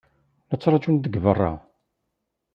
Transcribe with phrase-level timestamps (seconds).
[0.49, 1.53] La ttṛajun deg beṛṛa.